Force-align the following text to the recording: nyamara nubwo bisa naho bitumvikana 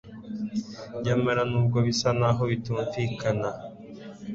nyamara 1.03 1.41
nubwo 1.49 1.77
bisa 1.87 2.09
naho 2.19 2.41
bitumvikana 2.51 3.49